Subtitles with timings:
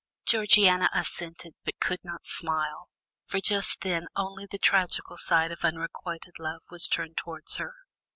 [0.25, 2.87] Georgiana assented but could not smile;
[3.27, 7.75] for just then only the tragical side of unrequited love was turned towards her.